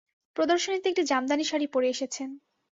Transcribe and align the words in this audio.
প্রদর্শনীতে 0.35 0.87
একটি 0.89 1.03
জামদানি 1.03 1.43
শাড়ি 1.43 1.67
পরে 1.67 1.87
এসেছেন। 1.89 2.29